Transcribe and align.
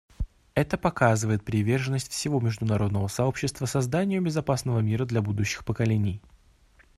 Это 0.55 0.79
показывает 0.79 1.45
приверженность 1.45 2.11
всего 2.11 2.39
международного 2.39 3.07
сообщества 3.07 3.67
созданию 3.67 4.23
безопасного 4.23 4.79
мира 4.79 5.05
для 5.05 5.21
будущих 5.21 5.63
поколений. 5.63 6.23